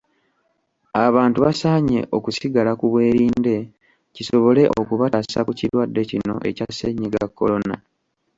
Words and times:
Abantu 1.05 1.37
basaanye 1.45 1.99
okusigala 2.17 2.71
ku 2.79 2.85
bwerinde, 2.91 3.55
kisobole 4.15 4.63
okubataasa 4.79 5.39
ku 5.47 5.51
kirwadde 5.59 6.01
kino 6.09 6.35
ekya 6.49 6.67
ssennyiga 6.69 7.23
Kolona. 7.37 7.75